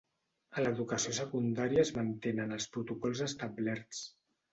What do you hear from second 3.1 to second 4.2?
establerts.